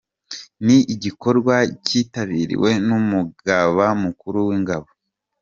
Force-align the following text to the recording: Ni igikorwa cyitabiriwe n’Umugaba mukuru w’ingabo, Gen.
Ni 0.65 0.77
igikorwa 0.93 1.55
cyitabiriwe 1.85 2.69
n’Umugaba 2.87 3.85
mukuru 4.03 4.37
w’ingabo, 4.47 4.87
Gen. 4.95 4.99